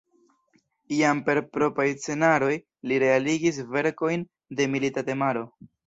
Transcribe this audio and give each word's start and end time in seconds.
Jam 1.01 1.21
per 1.27 1.41
propraj 1.57 1.85
scenaroj 1.99 2.51
li 2.93 2.99
realigis 3.07 3.63
verkojn 3.79 4.29
de 4.59 4.73
milita 4.75 5.11
temaro. 5.13 5.51